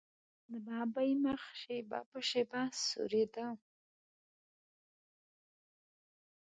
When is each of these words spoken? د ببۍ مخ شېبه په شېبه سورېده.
د 0.51 0.53
ببۍ 0.65 1.11
مخ 1.23 1.41
شېبه 1.61 1.99
په 2.11 2.19
شېبه 2.29 2.61
سورېده. 2.85 3.47